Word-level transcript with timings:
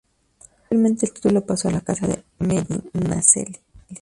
Posteriormente 0.57 1.05
el 1.05 1.13
título 1.13 1.45
pasó 1.45 1.67
a 1.67 1.73
la 1.73 1.81
casa 1.81 2.07
de 2.07 2.23
Medinaceli. 2.39 3.59